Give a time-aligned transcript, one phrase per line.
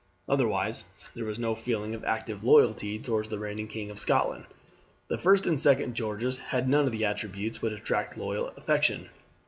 [0.27, 4.45] Otherwise there was no feeling of active loyalty towards the reigning king in Scotland.
[5.09, 9.09] The first and second Georges had none of the attributes which attract loyal affection.